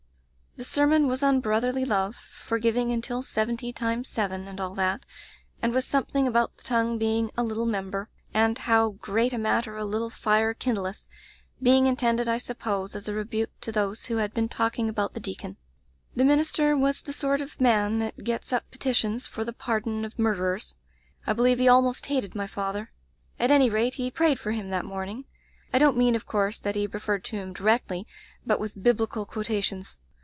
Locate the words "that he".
26.59-26.87